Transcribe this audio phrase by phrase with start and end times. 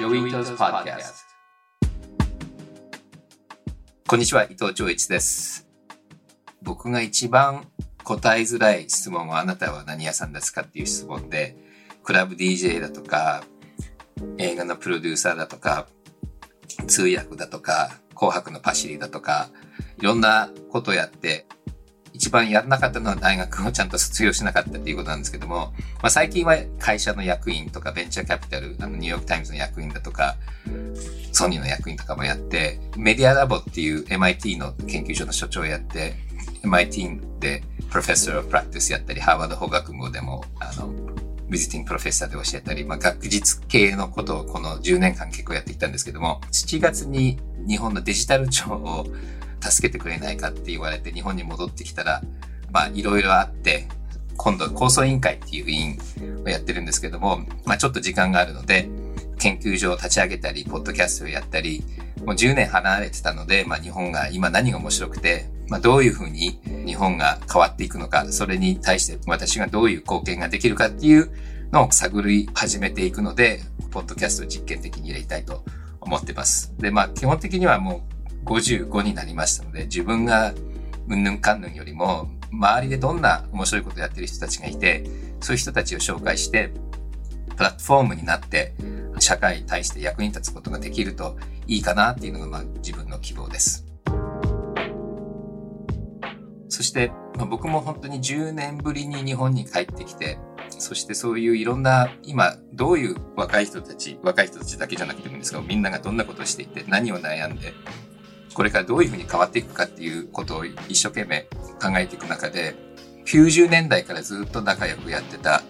[0.00, 1.88] Joi Ito's Podcast。
[4.08, 5.68] こんにちは、伊藤穰一です。
[6.62, 7.68] 僕が一番
[8.02, 11.54] 答えづらい質問はあなたは何屋さんですかっていう質問で、
[12.02, 13.44] クラブ DJ だとか、
[14.38, 15.86] 映画のプロデューサーだとか、
[16.86, 19.50] 通訳だとか、紅白のパシリだとか、
[19.98, 21.44] いろんなことやって、
[22.12, 25.72] 一番やらなかったのは大学をちゃんと卒業しなかったっていうことなんですけども、
[26.02, 30.36] まあ、最近は会社の役員とかベンチャーキャピタル、あのニューヨークタイムズの役員だとか、
[31.32, 36.14] ソニーの役員とかもやって、メディアラボっていう MIT の研究所の所長をやって、
[36.62, 40.92] MIT で Professor of Practice やったり、ハーバード法学部でも、あの、
[41.48, 49.06] visiting professor で教えたり、まあ、学術系のことをこの10年間結構やってきたんですけども、7月に日本のデジタル庁を
[49.60, 52.22] 助けてくれないかって言われて日本に戻ってきたら、
[52.72, 53.88] まあいろいろあって、
[54.36, 55.98] 今度構想委員会っていう委員
[56.44, 58.88] をやってるんですけども、まあちょっと時間があるので、
[59.38, 61.84] 研究所を立ち上げたり、ポッドキャストをやったり、
[62.24, 71.30] もう10年離れてたので、まあ日本が今何が面白くて、まあどういうふうに日本が変わっていくのか、それに対して私がどういう貢献ができるかっていう
[71.72, 75.64] のを探り始めていくので、ポッドキャストを実験的に入れたいと
[76.00, 76.74] 思ってます。
[76.78, 80.54] で、まあ基本的にはもう55になりましたので、自分が
[81.08, 85.04] うんぬんかんぬんよりも、周りでどんな面白いことをやってる人たちがいて、
[85.40, 86.72] そういう人たちを紹介して、
[87.56, 88.74] プラットフォームになって、
[89.18, 93.86] 社会に対して役に立つことができるといいかなっていうのが、まあ、自分の希望です。
[96.68, 100.38] そして、まあ、僕も本当に10年ぶりに日本に帰ってきて、
[100.70, 107.74] そしてそういういろんな、今、どういう若い人たち、若い人たちだけじゃなくてもいいんですが、みんながどんなことをしていて、何を悩んで、
[108.54, 111.42] これからどういうふうに変わっていくかっていうことを一生懸命
[111.80, 112.74] 考えていく中で、
[113.26, 115.62] 90年代からずっと仲良くやってた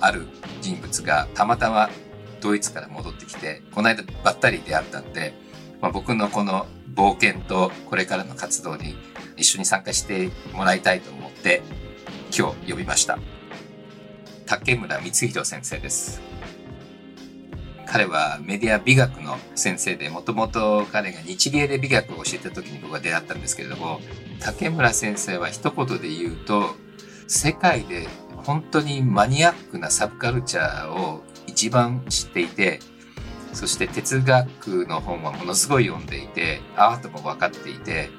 [0.00, 0.26] ある
[0.60, 1.88] 人物がたまたま
[2.40, 5.32] ドイツから戻ってきて、この間ばったり出会ったんで、
[5.80, 8.96] まあ、僕のこの冒険とこれからの活動に
[9.36, 11.62] 一緒に参加してもらいたいと思って
[12.36, 13.18] 今日呼びました。
[14.46, 16.33] 竹村光弘先生です。
[17.94, 24.00] 彼はメディア美学の先生で、もともと彼が日芸で美学を教えた時に僕は出会ったんですけれども、
[24.40, 26.74] 竹村先生は一言で言うと、
[27.28, 32.80] 世界で本当にマニアックなサブカルチャーを一番知っていて、
[33.52, 38.10] そして哲学の本はものすごい読んでいて、アートも分かっていて、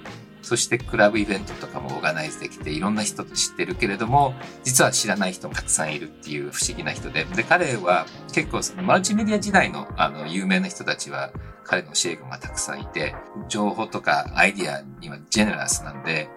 [0.46, 11.32] そしてクラブイベントとかもオーガナイズできていろんな人と知ってるけれども、実は知らない人もたくさんいるっていう不思議な人で、で、彼は結構そのマルチメディア時代のあの有名な人たちは
[11.64, 13.16] 彼の教え子がたくさんいて、
[13.50, 16.30] 情報とかアイディアにはジェネラスなんで、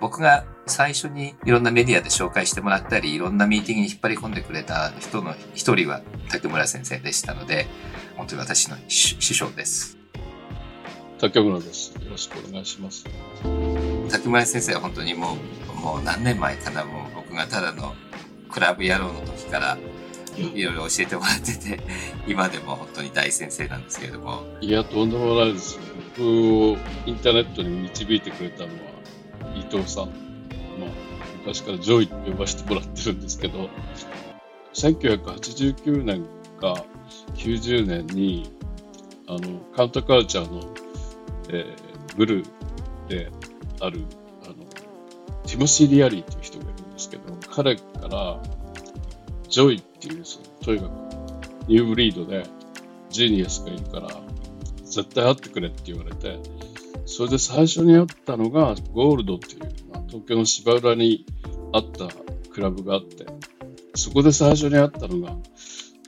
[0.00, 7.68] 僕が最初にいろんなメディアで紹介してもらったり、いろんなミーティングに引っ張り込んでくれた人の一人は竹村先生でしたので、
[8.16, 10.01] 本当に私の師匠です。
[11.22, 11.94] 竹村です。
[12.02, 13.06] よろしくお願いします。
[14.10, 15.36] 竹村先生は本当にも
[15.72, 17.94] う、もう何年前かな、もう僕がただの
[18.50, 19.78] クラブ野郎の時から
[20.36, 21.80] いろいろ教えてもらってて、
[22.26, 24.42] 今でも本当に大先生なんですけれども。
[24.60, 25.78] いや、とんでもないです。
[26.16, 28.72] 僕をインターネットに導いてくれたのは
[29.56, 30.06] 伊藤さん。
[30.06, 30.90] まあ、
[31.38, 33.70] 昔からジョイって呼ばせてもらってるんですけど、
[34.74, 36.26] 1989年
[36.60, 36.84] か
[37.36, 38.50] 90年に、
[39.28, 40.81] あの、カウンターカルチャーの
[41.52, 42.46] えー、グル
[43.08, 43.30] で
[43.80, 44.04] ある、
[44.44, 44.54] あの、
[45.46, 48.42] ティモシー・リアリーっていう人がいるんですけど、彼から、
[49.48, 50.90] ジョイっていう、その、とにかく、
[51.68, 52.44] new breed で、
[53.10, 54.08] genius がいるから、
[54.84, 56.38] 絶対会ってくれって言われて、
[57.04, 59.60] それで最初に会ったのが、ゴールドっていう、
[59.92, 61.26] まあ、東京の芝浦に
[61.72, 62.08] あった
[62.50, 63.26] クラブがあって、
[63.94, 65.36] そこで最初に会ったのが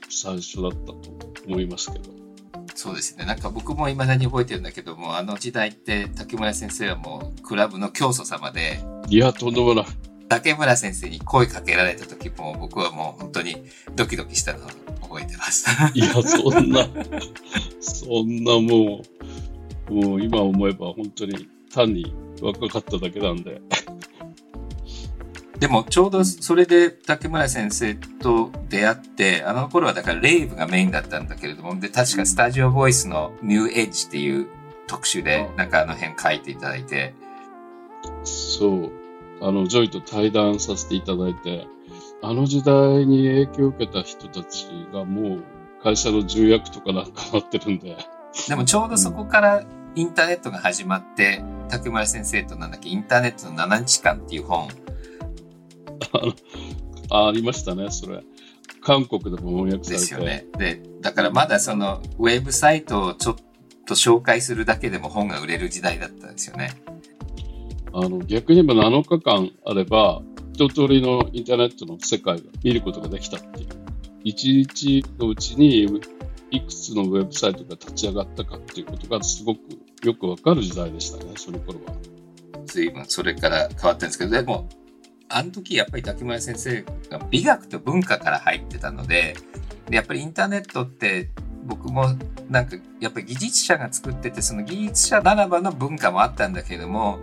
[0.09, 0.99] 最初だったと
[1.47, 2.24] 思いますけど。
[2.75, 3.25] そうですね。
[3.25, 8.81] なんか僕も未だに覚えてるんだけども、あの時代って竹村先生はもうクラブの教祖様で。
[9.07, 9.85] いや、とんでもない。
[10.27, 13.55] 竹村先生に声かけられた時も僕はもう本当に
[13.95, 14.69] ドキドキしたのを
[15.01, 15.67] 覚えてます。
[15.93, 16.87] いや、そんな、
[17.79, 19.01] そんなも
[19.89, 23.61] う、もう今思えば本当に単に若かっただけなんで。
[25.59, 34.47] でもちょうどそれで竹村先生と出会って、あの頃はだからレイブがメインだったんだけれども、で、確かスタジオボイスの New Edge っていう
[34.87, 37.13] 特集で、なんかあの辺書いていただいて。
[38.23, 38.91] そう。
[39.41, 41.67] あの、ジョイと対談させていただいて、
[42.21, 45.43] あの時代に影響を受けた人たちがもう
[45.83, 47.97] 会社の重役とかなんかなってるんで。
[48.47, 49.63] でもちょうどそこから
[49.95, 54.67] インターネットが始まって、竹村先生となんだっけ、インターネットの7日間っていう本
[57.09, 58.23] あありましたね、それ。
[58.81, 60.01] 韓国でも翻訳されて。
[60.01, 60.45] ですよね。
[60.57, 63.35] で、だからまだその、ウェブサイトをちょっ
[63.85, 66.71] と紹介するだけでも本が売れる時代だったんですよね。
[67.93, 70.21] あの、逆に言えば7日間あれば、
[70.53, 73.67] 一通りのインターネットの世界を見ることができたっていう。
[74.23, 75.83] 一日のうちに
[76.51, 79.59] いくつのウェブサイトが立ち上がったかっていうことがすごく
[80.03, 81.95] よくわかる時代でしたね、その頃は。
[82.65, 84.67] 随分それから変わってるんですけど、でも、
[85.29, 89.35] あの時やっぱり竹村先生が美学と文化から入ってたので、
[89.89, 91.29] やっぱりインターネットって
[91.65, 92.07] 僕も
[92.49, 97.19] なんかやっぱり技術者が作ってて、その技術者ならばの文化もあったんだけれども、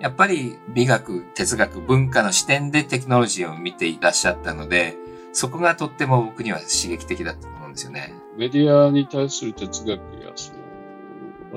[0.00, 4.96] やっぱり美学、哲学、文化の視点でテクノロジーを見ていらっしゃったので、
[5.32, 8.14] そこがとっても僕には刺激的だったと思うんですよね。
[8.36, 9.90] メディアに対する哲学
[10.22, 10.58] や、その、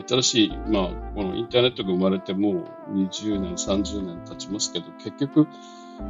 [0.07, 5.47] 新しい、まあ、このインターネットが生まれてもう20年、30年経ちますけど、結局、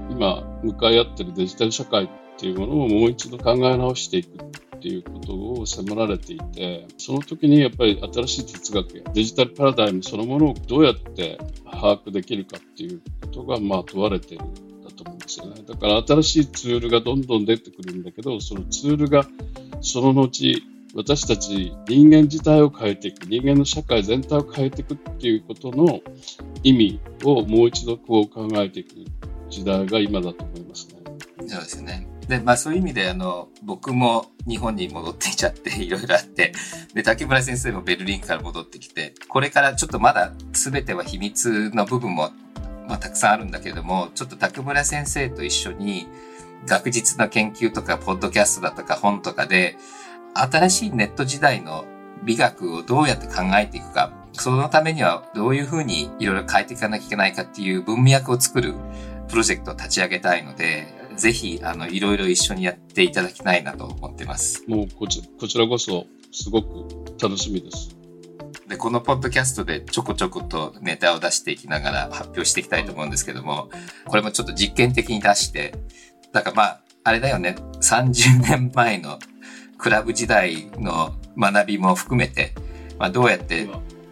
[0.10, 4.38] 今、向かい合ってるデジタル社会っていうものをもう一度考え直していく
[4.78, 15.64] っていうことを迫られていて、その時にやっぱり新しい哲学やデジタルパラダイムそのものをどうやって把握できるかっていうことが、まあ、問われてるんだと思うんですよね。
[15.68, 19.26] だから新しいツールがどんどん出てくるんだけど、そのツールが
[19.82, 20.62] その後、
[20.96, 26.02] 私たち人間自体を変えていく、人間の社会全体を変えていくっていうことの
[26.64, 28.90] 意味をもう一度こう考えていく
[29.50, 30.98] 時代が今だと思いますね。
[31.48, 32.08] そうですね。
[32.28, 36.54] で、まあそういう意味で、あの、僕も日本に戻ってきちゃって、いろいろあって、
[36.94, 42.32] で、竹村先生もベルリンから戻ってきて、これからちょっとまだ全ては秘密の部分も、
[42.88, 46.08] まあたくさんあるんだけれども、ちょっと竹村先生と一緒に、
[46.66, 49.78] 学術の研究とか、ポッドキャストだとか本とかで、
[50.42, 51.86] 新しいネット時代の
[52.24, 58.76] 美学をどうやって考えていくか、そのためにはどういうふうにいろいろ変えていかなきゃいけないかっていう文脈を作る
[59.30, 64.64] プロジェクトを立ち上げたいので、ぜひ、あの、いろいろ一緒にやっていただきたいなと思ってます。
[64.68, 66.86] もうこち、こちらこそ、すごく
[67.22, 67.98] 楽しみです。
[68.68, 73.70] で、このポッドキャストでちょこちょことネタを出していきながら発表していきたいと思うんですけども、
[74.06, 75.74] これもちょっと実験的に出して、
[76.34, 79.18] だからまあ、あれだよね、30年前の
[79.78, 82.54] クラブ時代の学びも含めて、
[82.98, 83.68] まあ、どうやって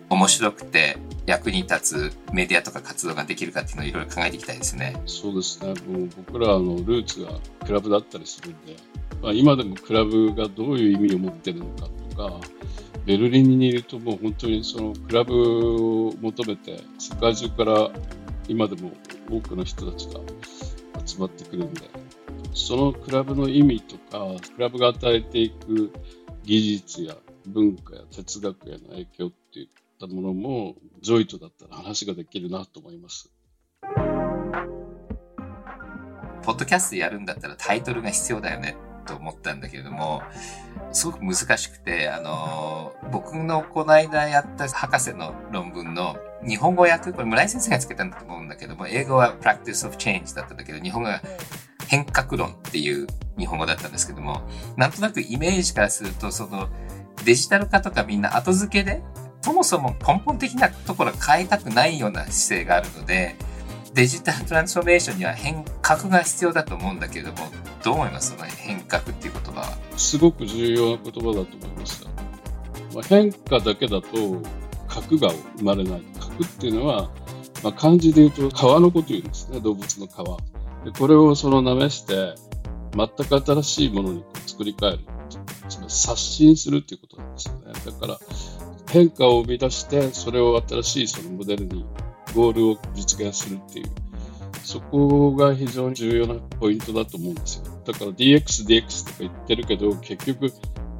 [0.10, 5.02] 面白くて役に立つメディアとか活動ができるかっていうのをいろいろ考えていきたいですね。
[5.06, 5.74] そうですね。
[5.88, 7.32] もう僕らのルーツが
[7.66, 8.76] クラブだったりするんで、
[9.22, 12.42] まあ、今でもクラブがどういう意味を持ってるのかとか、
[13.06, 15.34] ベルリンにいるともう本当にそのクラブ
[16.08, 17.90] を求めて世界中から
[18.48, 18.92] 今でも
[19.30, 20.20] 多くの人たちが
[21.06, 21.82] 集まってくるんで、
[22.56, 24.26] そのクラブの意味とか、
[24.56, 25.92] クラブが与えていく
[26.46, 27.16] 技術や
[27.46, 29.68] 文化や哲学への影響っていっ
[30.00, 33.30] たものも、ジョイトだったら話ができるなと思います。
[36.44, 40.22] ポッドキャストやるんだったらタイトルが必要だよねと思ったんだけれども、
[40.94, 46.16] すごく難しくて、あの、僕のこの間やった博士の論文の
[46.48, 51.22] 日本語訳、これ村井先生がつけたんだと思うんだけども、英語は Practice of Change だったんだけど、日本語が
[51.96, 53.08] 変革論っていう
[53.38, 54.42] 日本語だったんですけども、
[54.76, 56.68] なんとなくイメージからすると、その
[57.24, 59.02] デジタル化とかみんな後付けで
[59.42, 63.36] そもそも根本的なところ変えたくないような姿勢があるので、
[63.94, 67.38] デジタルトランスフォーメーションには変革が必要だと思うんだけれども、
[67.82, 68.32] どう思います？
[68.32, 69.78] その変革っていう言葉は。
[69.96, 72.10] すごく重要な言葉だと思いました。
[72.94, 74.42] まあ、変化だけだと
[74.88, 76.04] 核が生まれない。
[76.20, 77.10] 核っていうのは、
[77.64, 80.38] まあ、漢字で言うと川のこと言うんですね、動物の川。
[80.86, 82.36] でこれをその舐めして、
[82.96, 85.00] 全く新しいものに作り変える。
[85.68, 87.74] つまり刷新するっていうことなんですよね。
[87.86, 88.20] だから、
[88.92, 91.86] 変化を生み出して、それを新しいそのモデルに、
[92.36, 93.88] ゴールを実現するっていう、
[94.64, 97.66] そこが非常に重要なポイントだと思うんですよ。
[97.86, 100.54] だから DX、DX とか言ってるけど、結局、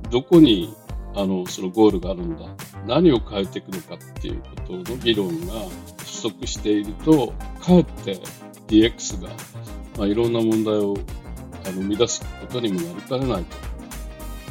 [0.10, 0.74] どこに
[1.16, 2.46] あのそのゴールがあるんだ、
[2.86, 5.54] 何を変えていくのかっていうことの議論が
[5.98, 8.20] 不足していると、かえって
[8.68, 9.30] DX が、
[9.98, 10.96] まあ、いろんな問題を
[11.66, 13.46] あの生み出すことにもなりかねない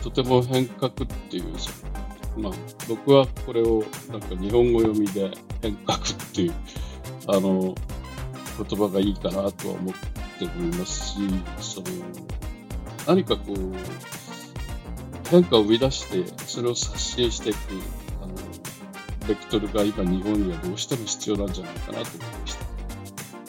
[0.01, 0.11] と。
[0.11, 0.95] とても変革っ
[1.31, 1.45] ていう、
[2.37, 2.53] まあ、
[2.89, 5.31] 僕はこれをなんか日本語読みで
[5.63, 6.03] 変革っ
[6.35, 6.55] ていう、
[7.27, 7.75] あの、
[8.69, 9.95] 言葉がいいかなとは思っ
[10.39, 11.19] ておりますし、
[11.61, 11.87] その、
[13.07, 13.57] 何かこう、
[15.31, 17.59] 変化を生み出して、それを刷新していく、
[18.23, 18.35] あの、
[19.27, 22.65] ベクトルが今日本にはどうしても必要なんじゃないかなと思いました。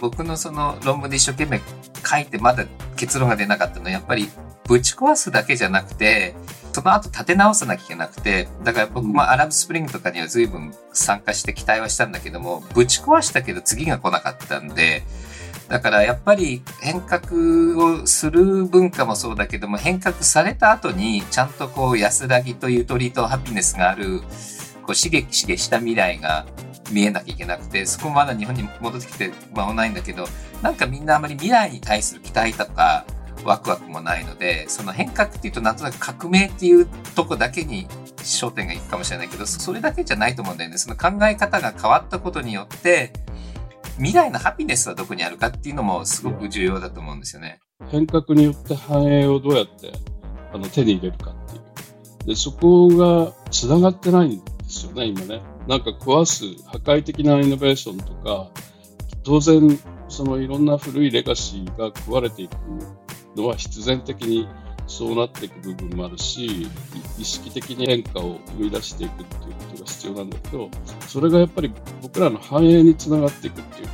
[0.02, 1.60] 僕のその論文で一生懸命
[2.06, 3.86] 書いてまだ結論が出なかったの。
[3.86, 4.30] は、やっぱり
[4.68, 6.36] ぶち壊すだけじゃなくて、
[6.74, 15.04] その後立て直さなきゃいけなくて、だから僕もアラブスプリングとかには随分参加して期待はしたんだけども、ぶち壊したけど次が来なかったんで、
[15.68, 17.24] だからやっぱり変革
[17.78, 24.22] をする文化もそうだけども変革された後にちゃんとこう安らぎとゆとりとハピネスがある
[24.84, 26.46] こう刺激刺激した未来が
[26.92, 30.28] 見えなきゃいけなくてそこまだ日本に戻ってきて間もないんだけど
[30.62, 33.06] なんかみんなあまり未来に対する期待とか
[33.44, 37.88] ワクワクもないのでその変革っていうとなんとなく革命っていうとこだけに
[38.18, 43.14] 焦点がいくかもしれないけどそれだけじゃないと思うんだよねその考え方が変わったことによって
[43.98, 47.60] 未来のハピネスはどこにあるかっていうのもすごく重要だと思うんですよね。
[47.88, 49.94] 変革によって繁栄をどうやって
[50.54, 52.28] あの手に入れるかっていう。
[52.28, 55.42] で、そこが繋がってないんですよね、今ね。
[55.68, 58.50] なんか壊す破壊的なイノベーションとか、
[59.24, 62.54] 当然、そのいろんな古いレガシーが食われていく
[63.36, 64.48] のは必然的に
[64.88, 66.68] そうなっていく部分もあるし、
[67.18, 70.70] 意識的に変化を生み出していくっていうことが必要なんだけど、
[71.08, 73.94] それがやっぱり僕らの繁栄につながっていくっていうか、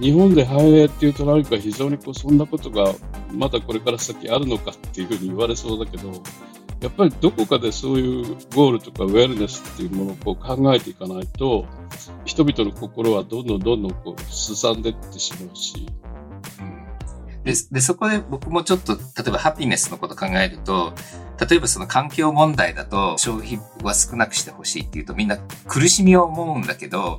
[0.00, 2.94] 日本で繁栄っていうとなんか非常にこうそんなことが
[3.32, 6.22] まだこれから先あるのかっていうふうに言われそうだけど、
[6.80, 11.66] やっぱりどこかでそういうゴールとかウェルネスっていうものをこう考えていかないと、
[12.24, 15.86] 人々の心はどんどんどんどんこうすさんでいってしまうし、
[17.44, 20.94] で、で、そこで僕もちょっと、例えばハピネスのこと考えると、
[21.48, 27.18] 例えばその環境問題だと消費は少なくしてほしいっていうとみんな苦しみを思うんだけど、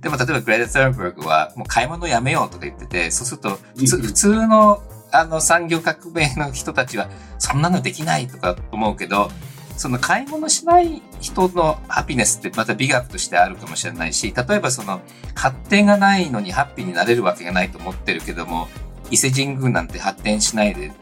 [0.00, 9.30] でも例えばグレータ・サーバーグはもう買い物やめようとか言ってて、そうすると普通のあの産業革命の人たちはそんなのできないとか思うけど、
[9.76, 15.00] その買い物しない人のハピネスってまた美学としてあるかもしれないし、例えばその
[15.34, 18.68] 発展がないのにハッピーになれるわけがないと思ってるけども、
[19.10, 20.92] 伊勢神宮なんて発展しないで、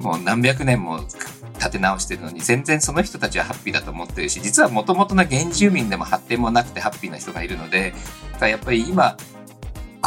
[0.00, 1.00] もう何百年も
[1.58, 7.94] 建て直してるのに、全然その人たちはハッピーだと思ってるし、実はもともとの原住民でも発展もなくてハッピーな人がいるので
[8.34, 9.16] だから、やっぱり今、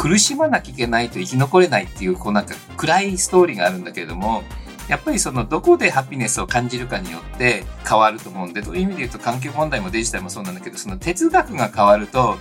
[0.00, 4.44] 苦しまなきゃいけないと生き残れないっていう、こうなんか暗いストーリーがあるんだけれども、
[4.88, 12.38] やっぱりそのどこでハピネスを感じるかによって変わると思うんで、という意味で言うと環境問題もデジタルもそうなんだけど、その哲学が変わると、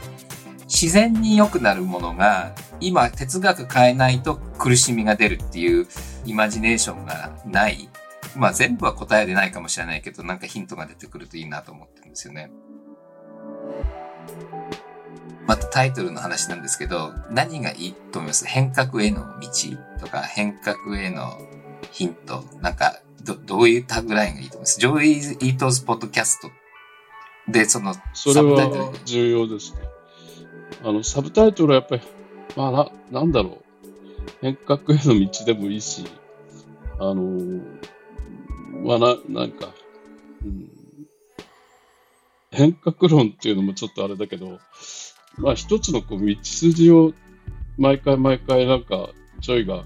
[0.67, 5.85] 自然に良くなるものが、今哲学変えないと苦しみが出るっていう
[6.23, 7.89] イマジネーションがない。
[8.37, 12.51] まあ全部は答えでないかもしれないけど、なんかヒントが出てくるといいなと思ってるんですよね。
[15.47, 18.45] またタイトルの話なんですけど、何がいいと思います？
[18.45, 19.49] 変革への道
[19.99, 21.38] とか変革への
[21.91, 22.43] ヒント。
[22.61, 24.79] なんか、ど、どういう tagline がいいと思います？
[24.79, 26.50] Joi Ito's Podcast
[27.51, 29.79] で、その、それは重要ですね。
[30.83, 32.01] あの、サブタイトルはやっぱり、
[32.55, 33.63] まあな、なんだろう。
[34.41, 36.05] 変革への道でもいいし、
[36.99, 37.61] あのー、
[38.85, 39.73] まあな、なんか、うん、
[42.59, 44.59] 変革論っていうのもちょっとあれだけど、
[45.37, 47.13] まあ一つのこう道筋を
[47.77, 49.09] 毎回毎回なんか、
[49.41, 49.85] ちょいが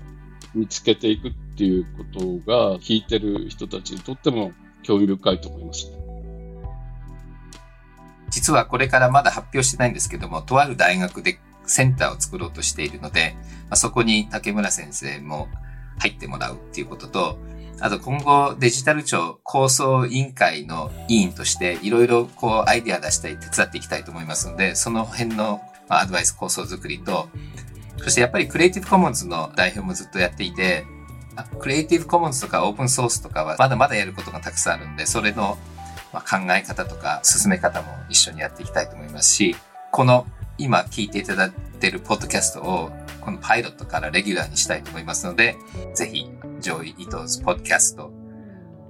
[0.56, 2.20] 見つけていくっていうこと
[2.52, 4.52] が、聞いてる人たちにとっても
[4.82, 5.92] 興味深いと思います。
[8.32, 13.36] 実はこれからまだ発表してないんですけども、とある大学でセンターを作ろうとしているので、
[13.70, 15.48] まあ、そこに竹村先生も
[16.00, 17.38] 入ってもらうっていうことと、
[17.80, 27.28] あと今後デジタル庁構想委員会の委員としていろいろこうアイディア出したり手伝っていきたいと思いますので、その辺のアドバイス構想作りと、
[27.98, 30.86] そしてやっぱりクリエイティブコモンズの代表もずっとやっていて、
[31.60, 35.58] クリエイティブコモンズとかオープンソースとかはまだまだやることがたくさんあるんで、それの、
[36.14, 39.56] 考え方とか進め方も一緒にやっていきたいと思いますし、
[39.92, 40.28] この
[40.60, 42.92] 今聞いていただいているポッドキャストを
[43.24, 45.56] このパイロットからレギュラーにしたいと思いますので、
[45.94, 48.12] ぜひ、 Joi Ito's Podcast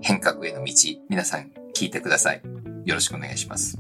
[0.02, 0.74] 変革への道、
[1.08, 2.42] 皆さん聞いてください。
[2.86, 3.78] よろしくお願いします。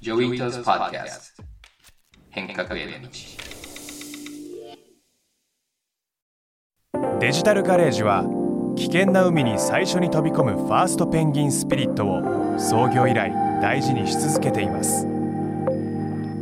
[0.00, 1.44] Joi Ito's Podcast
[2.30, 3.08] 変革への道。
[7.20, 8.24] デジタルガレージは
[8.76, 13.30] 危険な海に最初に飛び込むファーストペンギンスピリットを創業以来
[13.60, 15.06] 大事にし続けています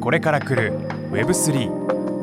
[0.01, 0.79] これから来る
[1.11, 1.98] Web3